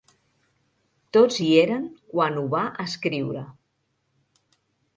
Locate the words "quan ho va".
2.15-2.63